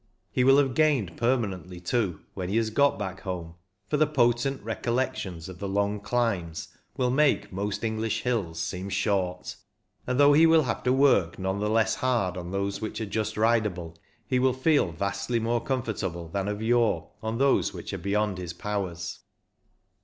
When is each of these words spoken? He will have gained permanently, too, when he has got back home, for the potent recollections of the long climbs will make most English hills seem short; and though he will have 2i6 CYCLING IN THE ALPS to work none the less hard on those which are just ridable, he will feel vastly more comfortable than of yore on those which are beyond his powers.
He 0.31 0.43
will 0.43 0.57
have 0.57 0.73
gained 0.73 1.15
permanently, 1.15 1.79
too, 1.79 2.21
when 2.33 2.49
he 2.49 2.57
has 2.57 2.71
got 2.71 2.97
back 2.97 3.19
home, 3.21 3.53
for 3.87 3.97
the 3.97 4.07
potent 4.07 4.59
recollections 4.63 5.47
of 5.47 5.59
the 5.59 5.69
long 5.69 5.99
climbs 5.99 6.69
will 6.97 7.11
make 7.11 7.53
most 7.53 7.83
English 7.83 8.23
hills 8.23 8.59
seem 8.59 8.89
short; 8.89 9.55
and 10.07 10.19
though 10.19 10.33
he 10.33 10.47
will 10.47 10.63
have 10.63 10.77
2i6 10.77 10.79
CYCLING 10.79 10.95
IN 10.95 11.01
THE 11.01 11.07
ALPS 11.07 11.17
to 11.17 11.21
work 11.21 11.39
none 11.53 11.59
the 11.59 11.69
less 11.69 11.95
hard 11.97 12.35
on 12.35 12.49
those 12.49 12.81
which 12.81 12.99
are 12.99 13.05
just 13.05 13.37
ridable, 13.37 13.95
he 14.25 14.39
will 14.39 14.53
feel 14.53 14.91
vastly 14.91 15.39
more 15.39 15.61
comfortable 15.61 16.27
than 16.29 16.47
of 16.47 16.63
yore 16.63 17.11
on 17.21 17.37
those 17.37 17.71
which 17.71 17.93
are 17.93 17.99
beyond 17.99 18.39
his 18.39 18.53
powers. 18.53 19.19